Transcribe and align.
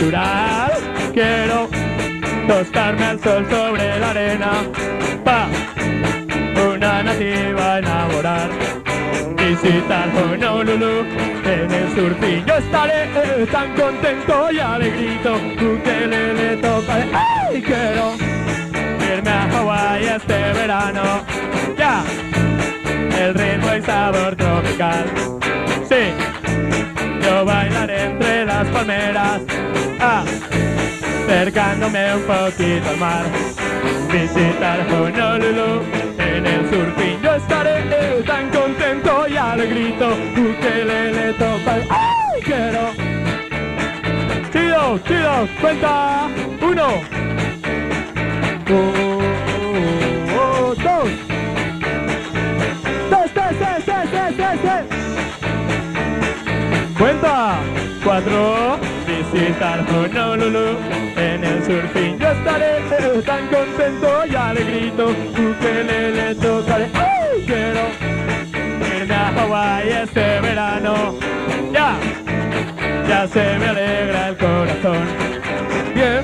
natural. 0.00 0.72
Quiero 1.12 1.68
tostarme 2.48 3.04
al 3.04 3.20
sol 3.20 3.46
sobre 3.50 3.98
la 3.98 4.10
arena. 4.10 4.50
Pa, 5.24 5.48
una 6.72 7.02
nativa 7.02 7.78
enamorar. 7.78 8.50
Visitar 9.36 10.08
Honolulu 10.16 11.04
en 11.44 11.70
el 11.70 11.94
surfing. 11.94 12.46
Yo 12.46 12.54
estaré 12.54 13.04
eh, 13.04 13.46
tan 13.50 13.74
contento 13.74 14.50
y 14.52 14.58
alegrito. 14.58 15.36
Que 15.84 16.06
le, 16.06 16.34
le. 16.34 16.60
¡Ay! 17.12 17.62
Quiero 17.62 18.14
irme 19.12 19.30
a 19.30 19.48
Hawái 19.50 20.04
este 20.04 20.52
verano. 20.52 21.02
Ya, 21.76 22.02
el 23.18 23.34
ritmo 23.34 23.74
y 23.74 23.82
sabor 23.82 24.36
tropical. 24.36 25.04
Sí, 25.88 26.12
yo 27.22 27.44
bailaré 27.44 28.04
entre 28.04 28.29
las 28.62 28.68
palmeras. 28.74 29.40
Ah, 30.00 30.24
acercándome 31.24 32.14
un 32.14 32.22
poquito 32.22 32.90
al 32.90 32.96
mar. 32.98 33.24
Visitar 34.12 34.80
Honolulu 34.92 35.82
en 36.18 36.46
el 36.46 36.68
surfing. 36.68 37.22
Yo 37.22 37.34
estaré 37.36 37.78
eh, 37.90 38.22
tan 38.26 38.50
contento 38.50 39.26
y 39.28 39.36
alegrito. 39.36 40.08
Que 40.60 40.84
le, 40.84 41.12
le 41.12 41.32
toca. 41.34 41.74
¡Ay! 41.88 42.42
Quiero. 42.44 42.92
Chido, 44.52 44.98
chido, 45.06 45.48
cuenta. 45.60 46.28
Uno. 46.60 46.88
Oh, 50.36 50.74
dos. 50.74 51.10
Cuenta. 56.98 57.58
Cuatro. 58.04 58.78
Visitar 59.06 59.84
Honolulu 59.90 60.78
en 61.16 61.44
el 61.44 61.64
surfing. 61.64 62.18
Yo 62.18 62.28
estaré 62.30 63.22
tan 63.24 63.46
contento 63.48 64.26
y 64.26 64.34
alegrito. 64.34 65.12
Le, 65.62 66.10
le 66.12 66.34
tocaré. 66.36 66.88
¡Ay! 66.94 67.44
Quiero 67.46 67.80
irme 68.96 69.14
a 69.14 69.32
Hawái 69.32 69.88
este 70.02 70.40
verano. 70.40 71.14
Ya. 71.72 71.96
Ya 73.08 73.28
se 73.28 73.58
me 73.58 73.66
alegra 73.66 74.28
el 74.28 74.36
corazón. 74.36 75.04
Bien. 75.94 76.22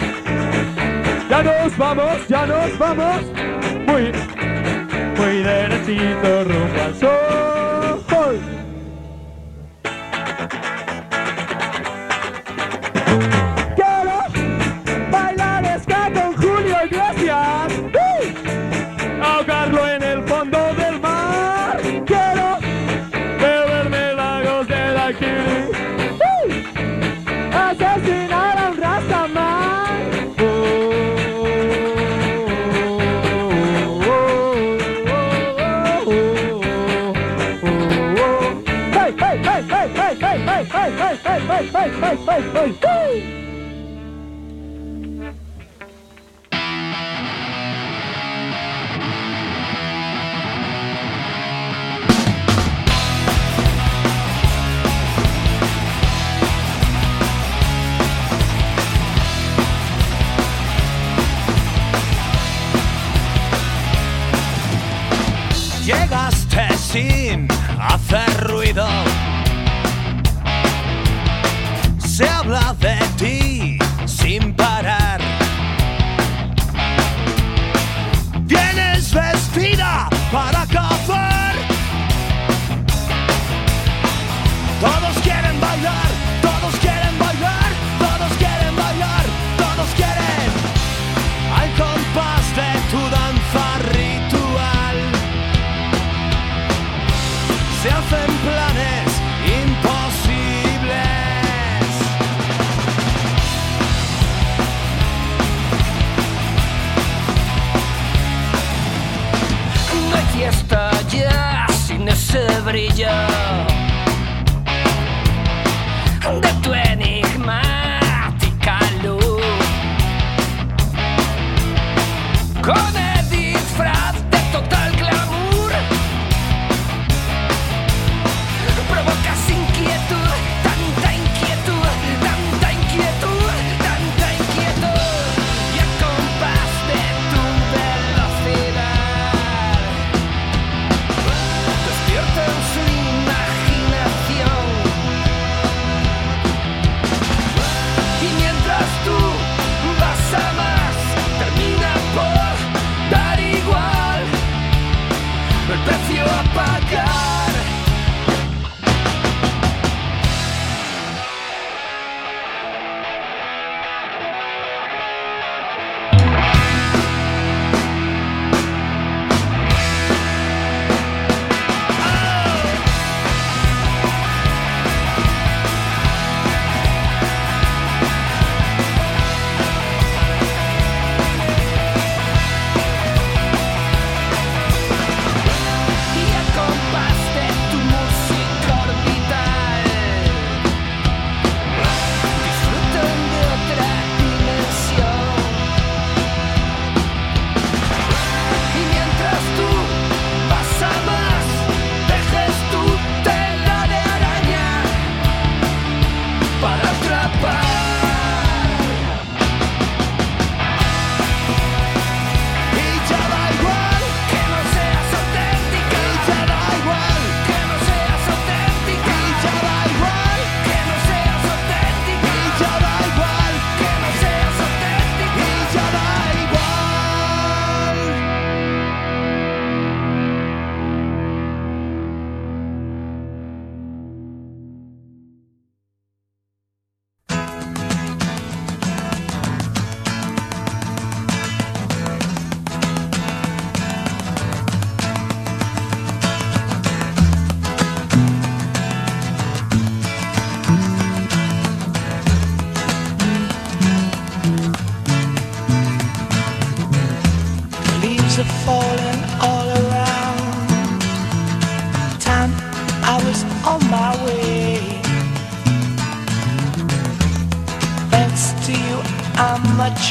Ya 1.28 1.42
nos 1.42 1.76
vamos, 1.76 2.28
ya 2.28 2.46
nos 2.46 2.78
vamos. 2.78 3.20
Muy, 3.86 4.12
muy 5.18 5.42
derechito 5.42 6.44
rumbo 6.44 6.82
al 6.84 6.94
sol. 6.94 7.15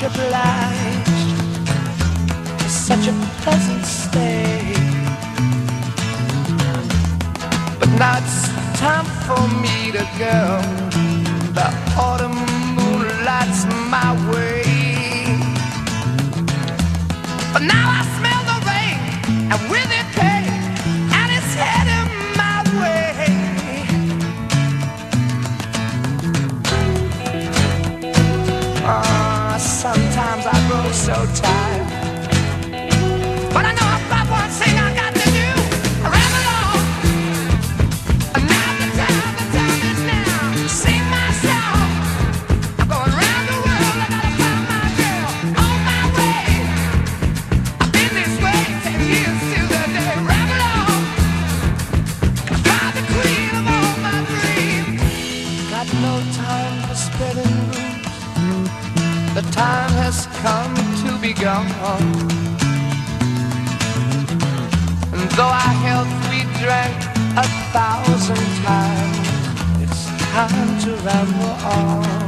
of 0.06 0.18
life. 0.32 0.85
hands 70.36 70.86
around 70.86 71.28
her 71.28 71.58
arm. 71.64 72.25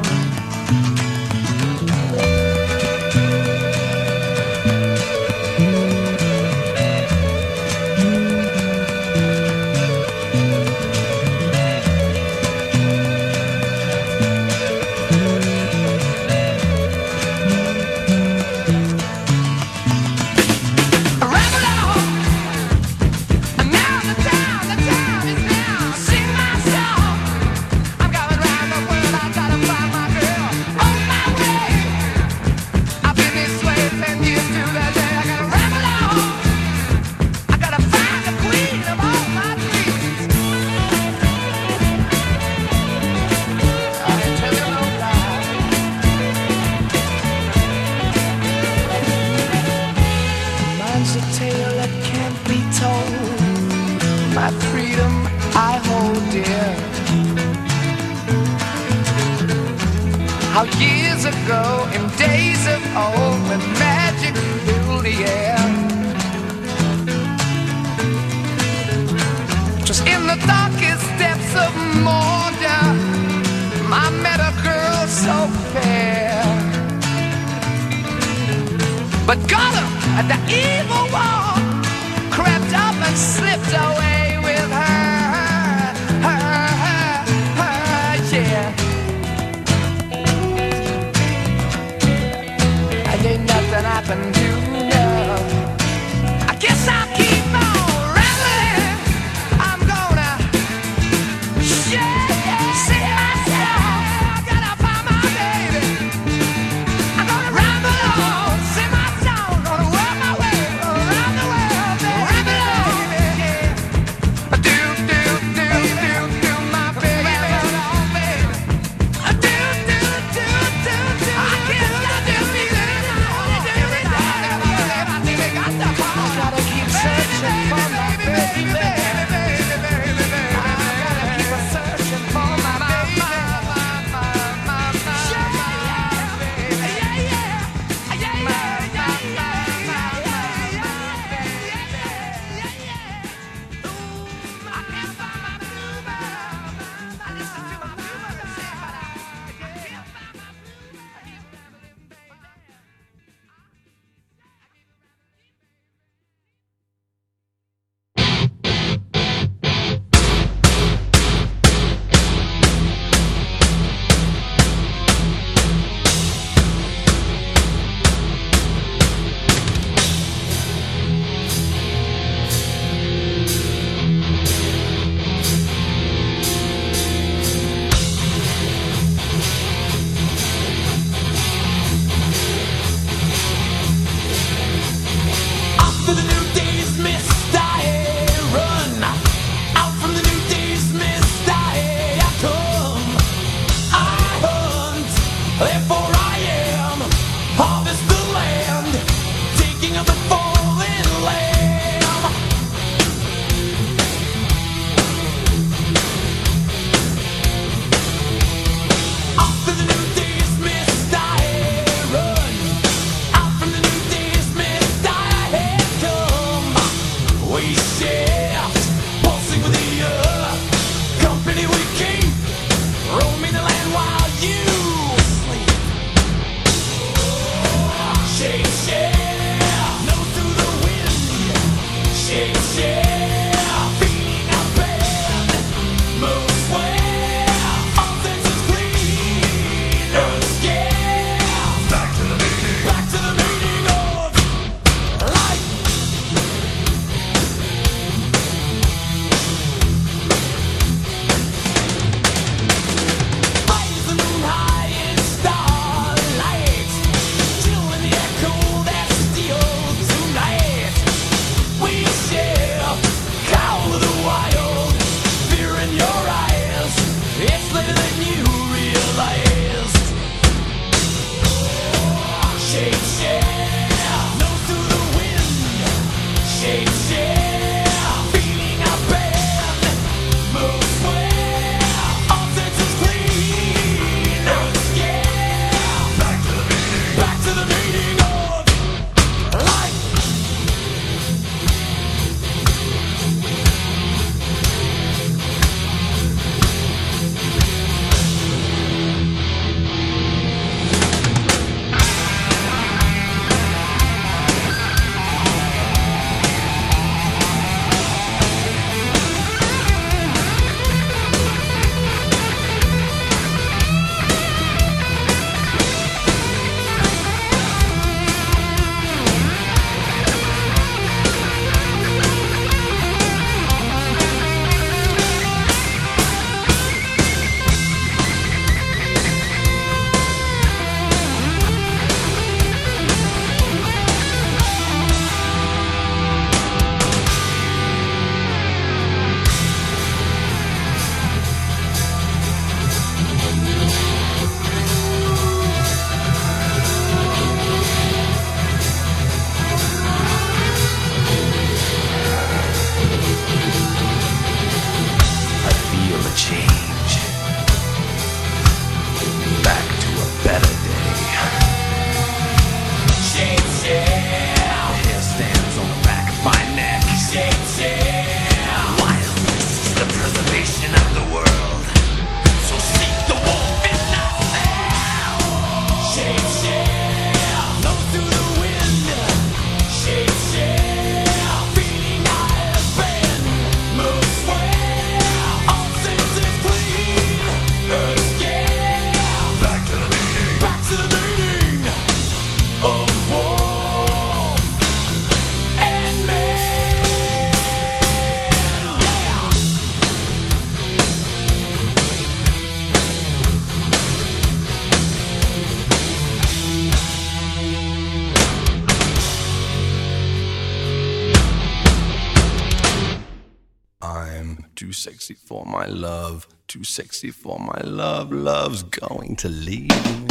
sexy 416.97 417.29
for 417.29 417.59
my 417.59 417.79
love, 417.83 418.31
love's 418.31 418.81
going 418.81 419.35
to 419.35 419.47
leave 419.49 419.87
me. 420.03 420.25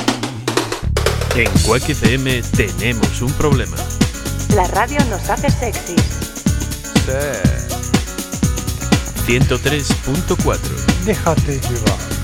En 1.36 1.48
Quack 1.64 1.88
FM 1.88 2.42
tenemos 2.56 3.22
un 3.22 3.32
problema. 3.34 3.76
La 4.52 4.66
radio 4.74 4.98
nos 5.04 5.30
hace 5.30 5.48
sexy. 5.48 5.94
Sí. 7.06 7.12
103.4 9.28 10.58
Déjate 11.04 11.60
llevar. 11.60 12.16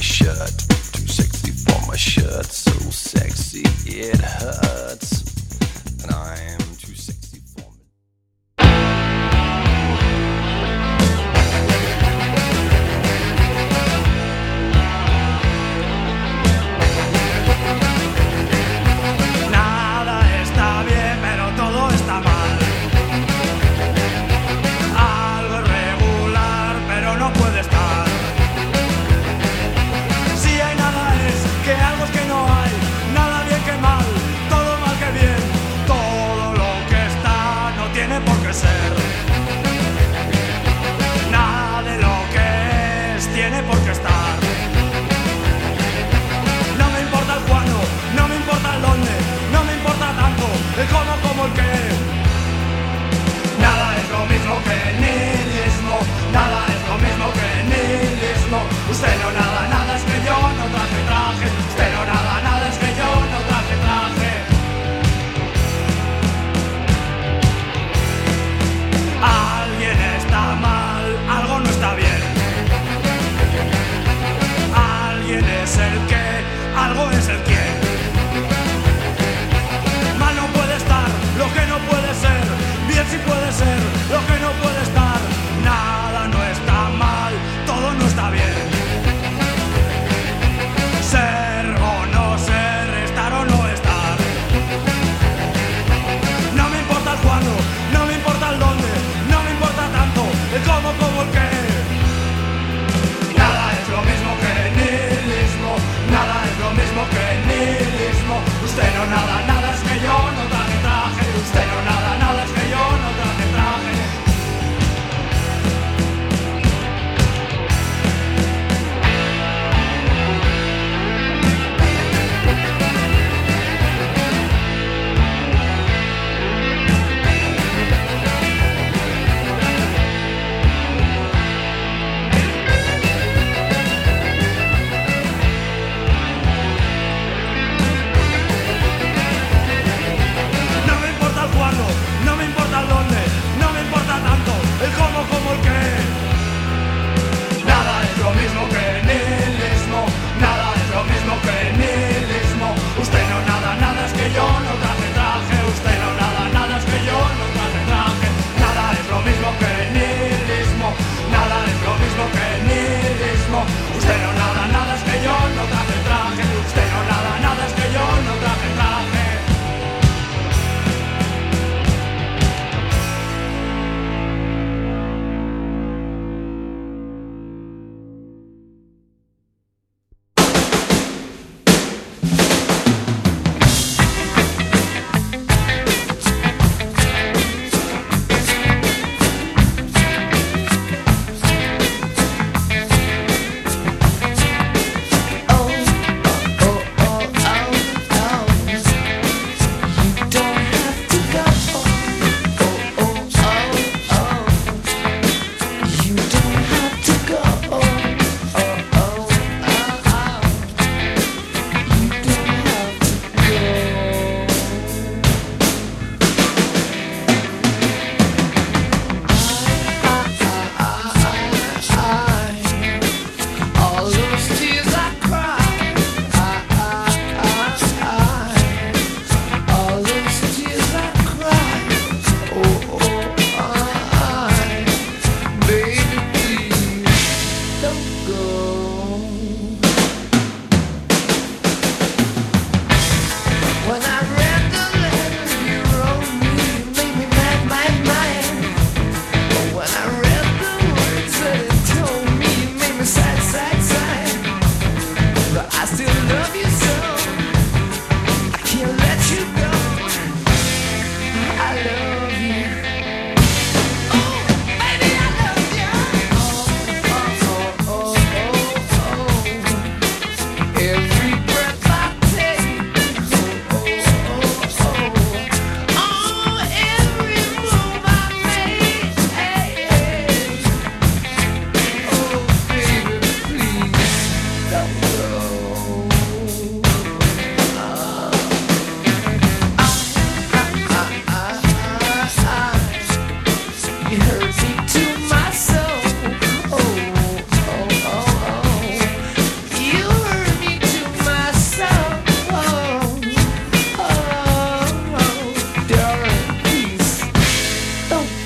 shirt. 0.00 0.54
Too 0.92 1.06
sexy 1.06 1.52
for 1.52 1.80
my 1.88 1.96
shirt, 1.96 2.44
so 2.44 2.72
sexy 2.90 3.62
it 3.86 4.20
hurts. 4.20 4.83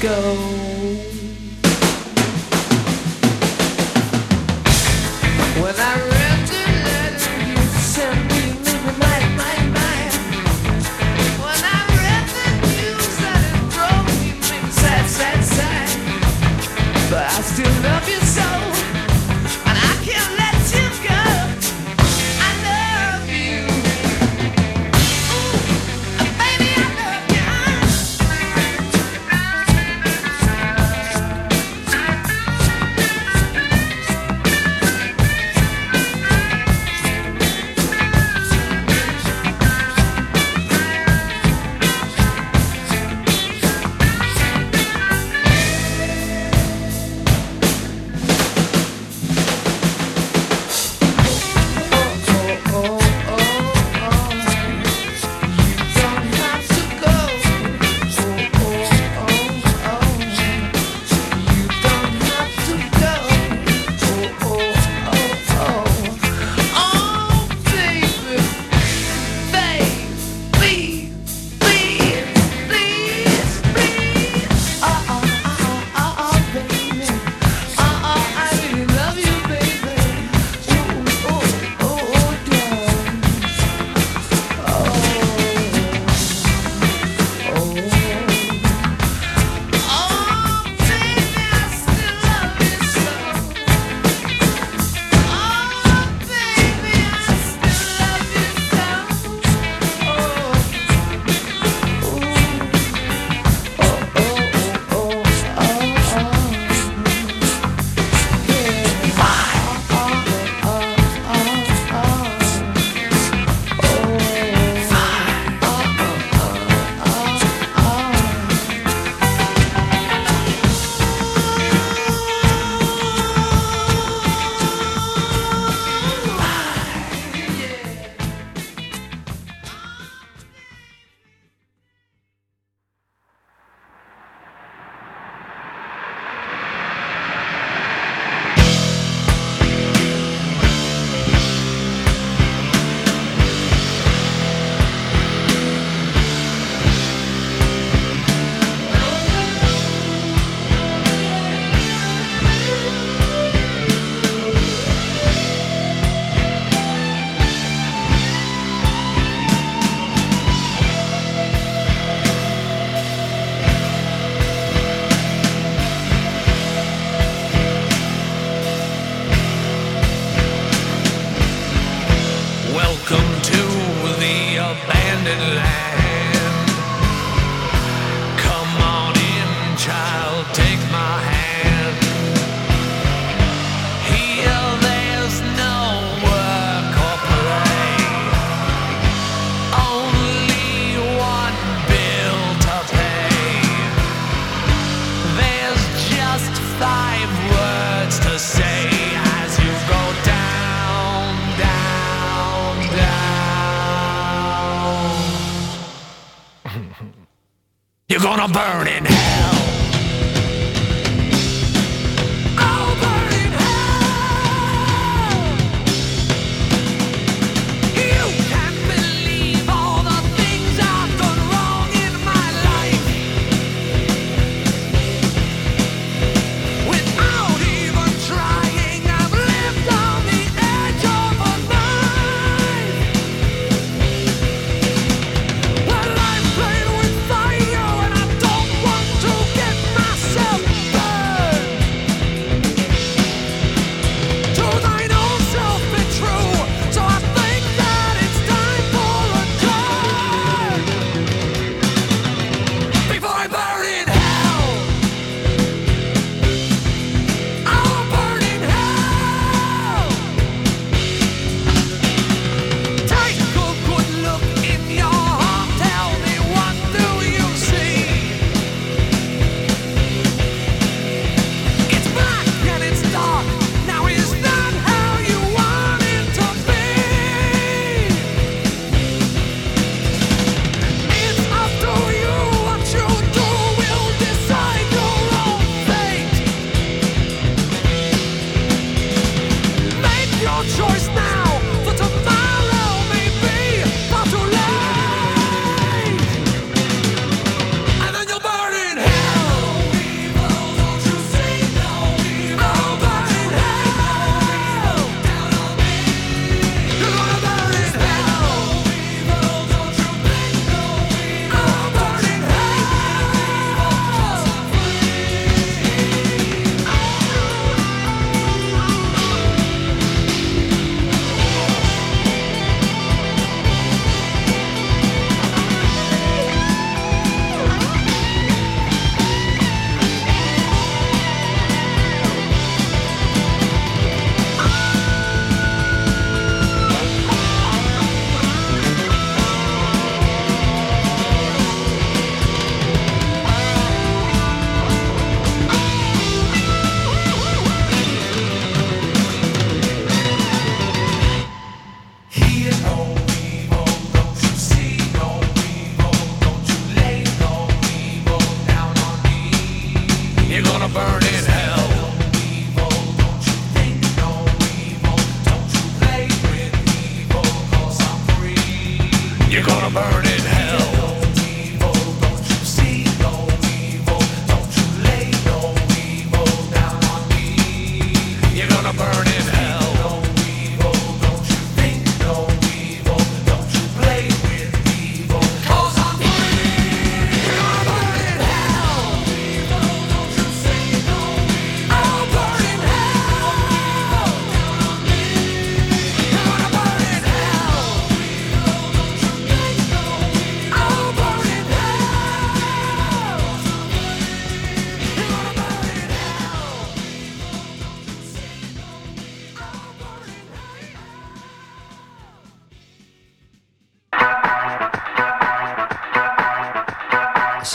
go. 0.08 0.57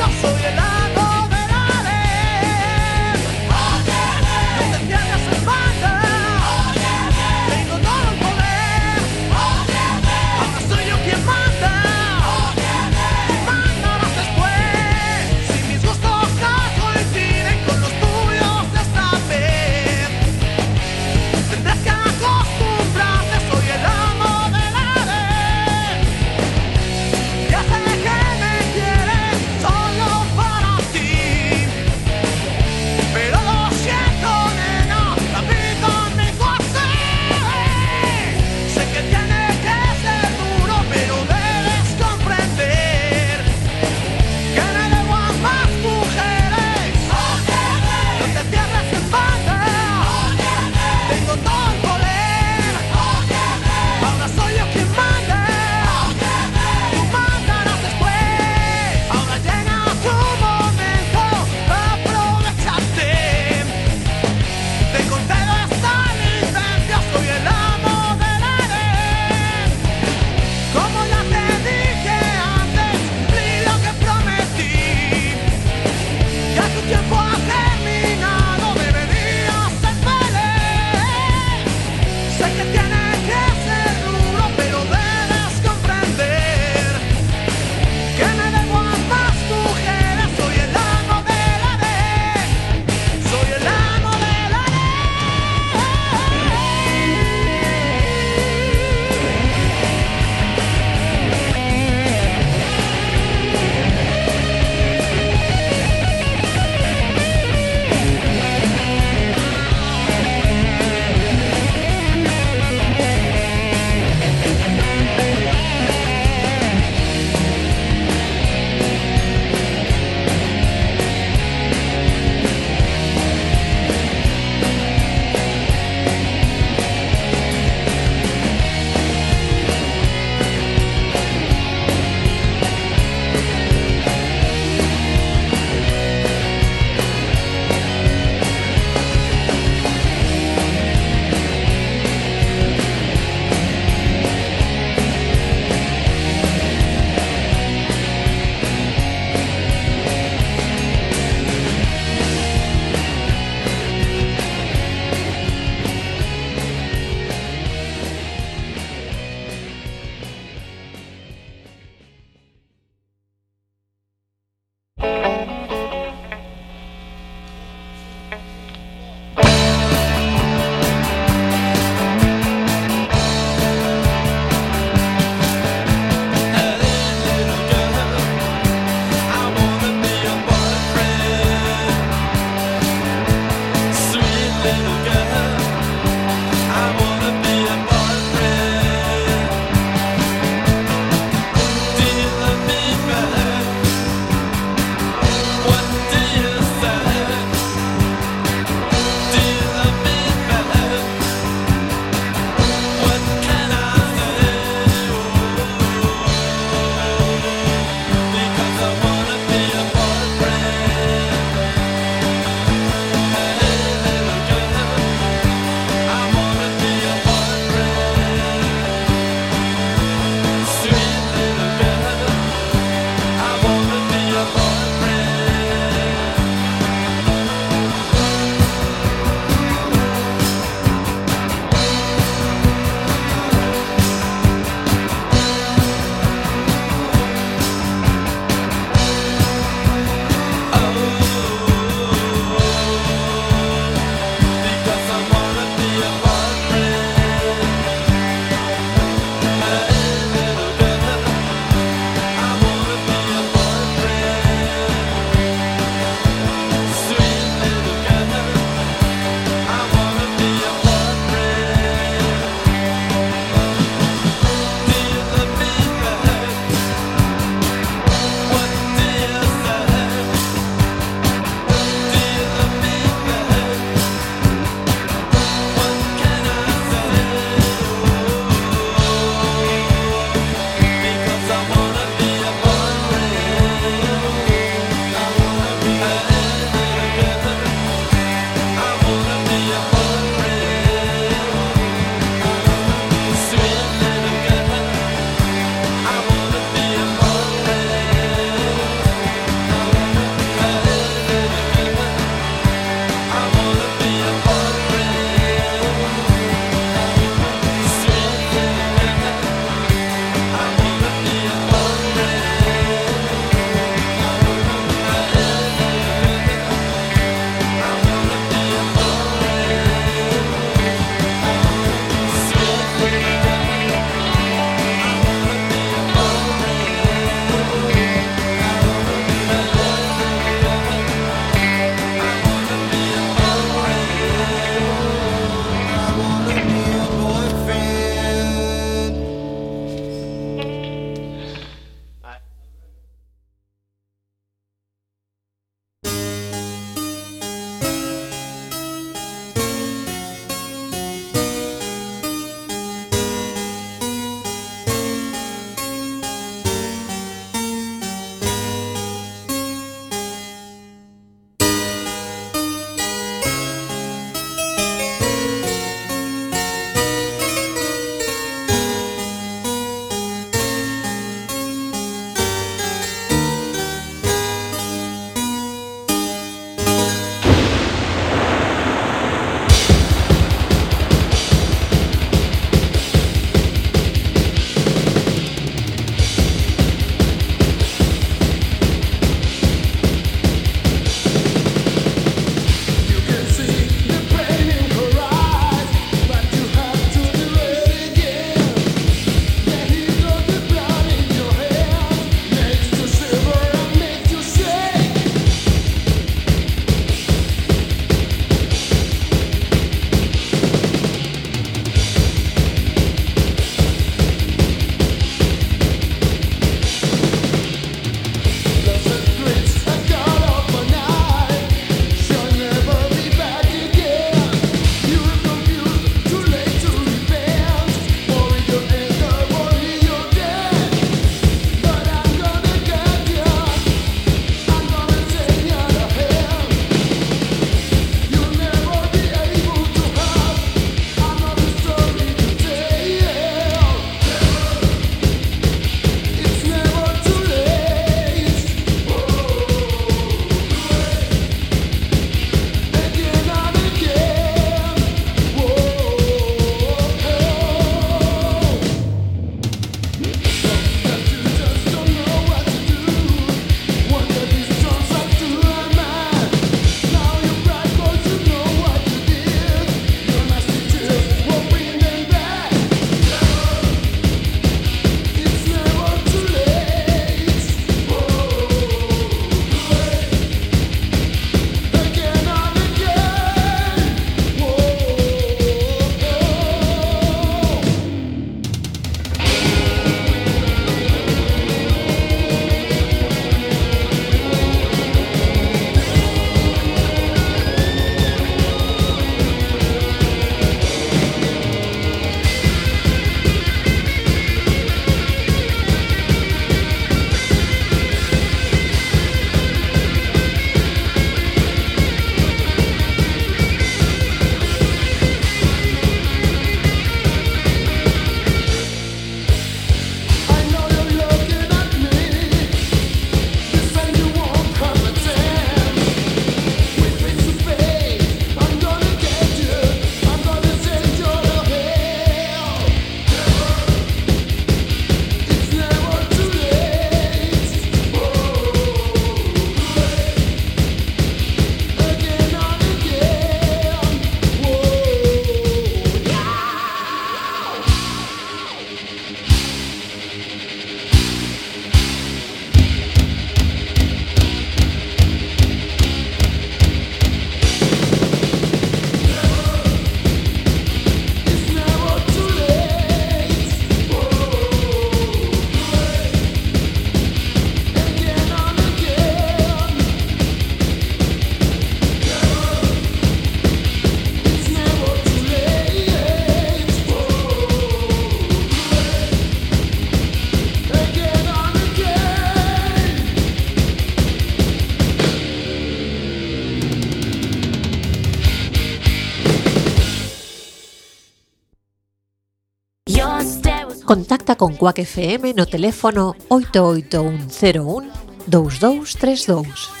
Contacta 594.05 594.55
con 594.55 594.75
Quack 594.75 594.99
FM 594.99 595.53
no 595.53 595.65
teléfono 595.65 596.35
88101 596.49 598.11
2232. 598.47 600.00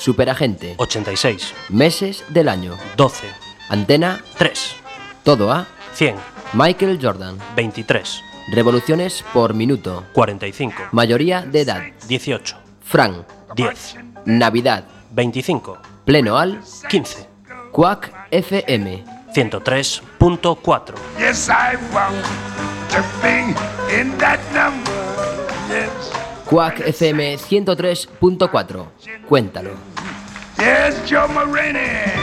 Superagente. 0.00 0.74
86. 0.78 1.52
Meses 1.68 2.24
del 2.30 2.48
año. 2.48 2.78
12. 2.96 3.26
Antena. 3.68 4.24
3. 4.38 4.76
Todo 5.22 5.52
a. 5.52 5.66
100. 5.92 6.16
Michael 6.54 6.98
Jordan. 7.02 7.38
23. 7.54 8.22
Revoluciones 8.50 9.22
por 9.34 9.52
minuto. 9.52 10.06
45. 10.14 10.84
Mayoría 10.92 11.42
de 11.42 11.60
edad. 11.60 11.82
18. 12.08 12.56
Frank. 12.82 13.26
10. 13.54 13.96
Navidad. 14.24 14.84
25. 15.10 15.76
Pleno 16.06 16.38
al. 16.38 16.62
15. 16.88 17.28
Quack 17.70 18.10
FM. 18.30 19.04
103.4. 19.34 20.94
Yes, 21.18 21.50
I 21.50 21.76
want 21.92 22.24
to 22.88 23.02
be 23.22 23.54
in 24.00 24.16
that 24.18 24.40
number. 24.54 24.90
Yes. 25.68 26.10
Quack 26.50 26.80
FM 26.80 27.38
103.4. 27.38 28.86
Cuéntalo. 29.28 29.70
Yes, 30.60 31.08
Joe 31.08 31.26
Marini. 31.28 32.19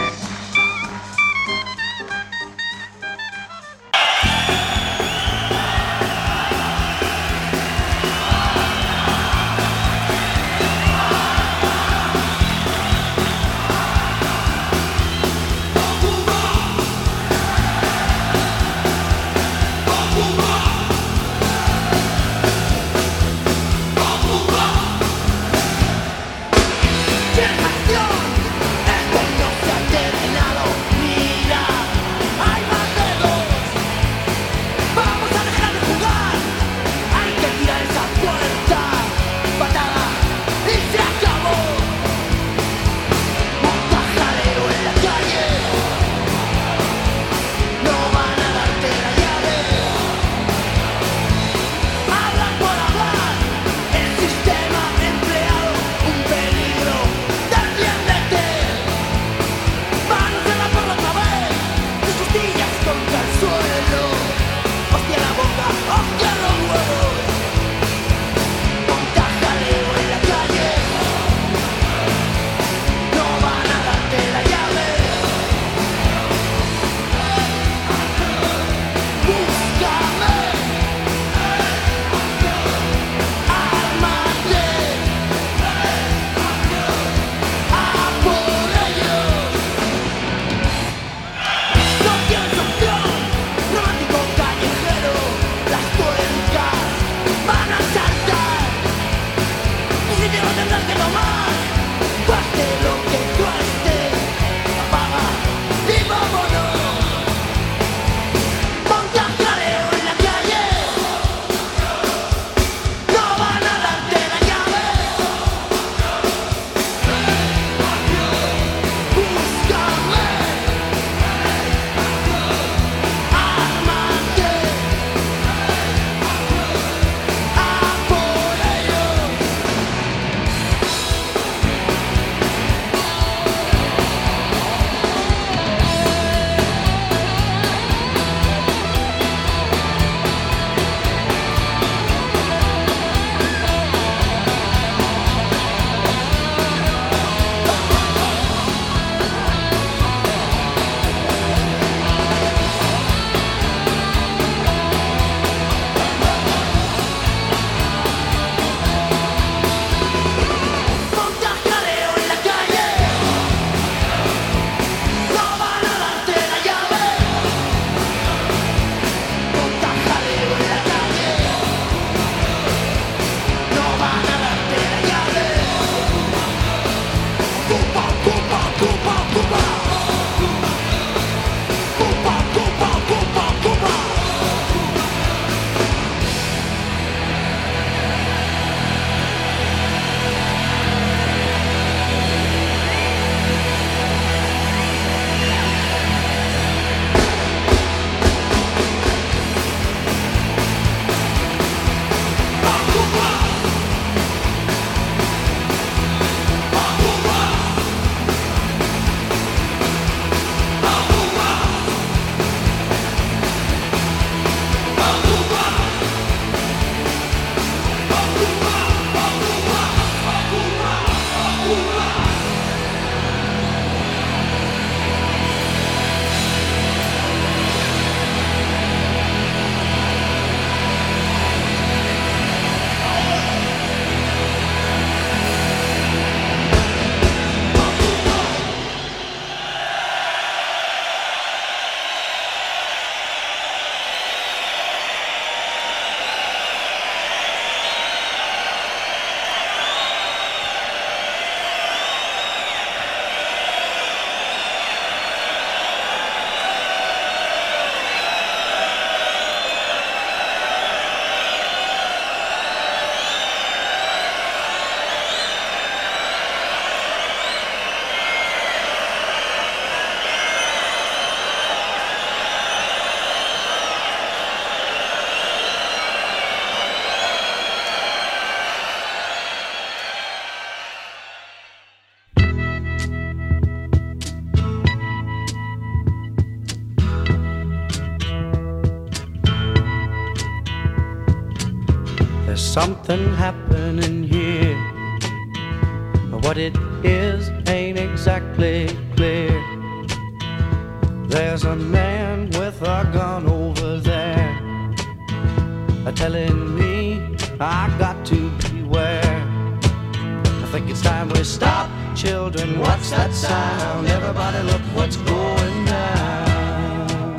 Children, 312.18 312.80
what's 312.80 313.12
that 313.12 313.32
sound? 313.32 314.08
Everybody 314.08 314.64
look 314.64 314.82
what's 314.96 315.18
going 315.18 315.86
down. 315.86 317.38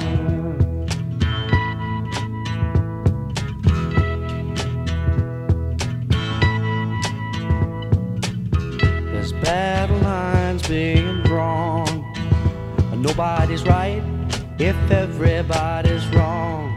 There's 9.13 9.33
battle 9.33 9.99
lines 9.99 10.69
being 10.69 11.23
drawn. 11.25 12.05
Nobody's 12.97 13.65
right 13.65 14.03
if 14.61 14.77
everybody's 14.91 16.07
wrong. 16.15 16.77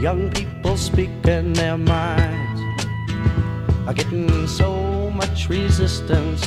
Young 0.00 0.28
people 0.32 0.76
speaking 0.76 1.52
their 1.52 1.78
minds 1.78 2.60
are 3.86 3.94
getting 3.94 4.48
so 4.48 4.83
much 5.44 5.58
resistance 5.58 6.46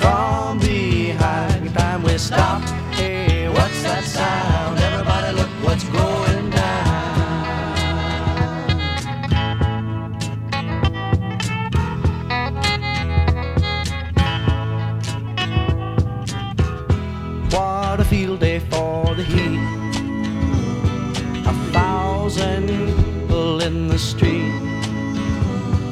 from 0.00 0.58
behind. 0.58 1.74
Time 1.74 2.02
we 2.02 2.18
stop. 2.18 2.62
Hey, 2.94 3.48
what's 3.48 3.82
that 3.82 4.04
sound? 4.04 4.78
Everybody 4.78 5.36
look 5.36 5.48
what's 5.64 5.84
going 5.84 6.50
down. 6.50 6.96
What 17.50 18.00
a 18.00 18.04
field 18.04 18.40
day 18.40 18.58
for 18.58 19.14
the 19.14 19.24
heat. 19.24 19.60
A 21.46 21.52
thousand 21.72 22.68
people 22.68 23.60
in 23.62 23.88
the 23.88 23.98
street 23.98 24.52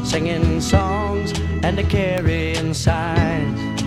singing 0.04 0.60
songs 0.60 1.32
and 1.64 1.78
a 1.78 1.82
carrying 1.82 2.43
signs. 2.74 3.82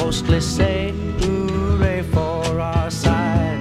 Mostly 0.00 0.40
say 0.40 0.92
hooray 1.18 2.02
for 2.02 2.60
our 2.60 2.90
side. 2.90 3.60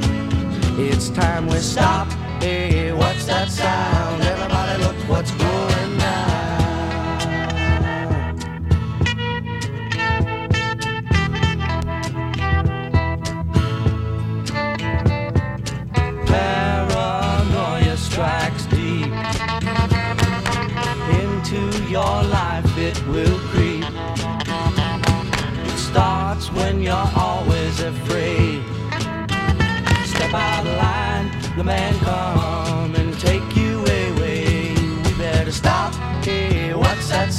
It's 0.77 1.09
time 1.09 1.47
we 1.47 1.57
stop. 1.57 2.07
Hey, 2.41 2.93
what's 2.93 3.25
that 3.25 3.49
sound? 3.49 4.32
The 31.55 31.63
man 31.63 31.93
come 31.99 32.95
and 32.95 33.19
take 33.19 33.55
you 33.55 33.79
away. 33.81 34.73
We 34.75 35.13
better 35.17 35.51
stop. 35.51 35.93
Hey, 36.23 36.73
what's 36.73 37.09
that 37.09 37.31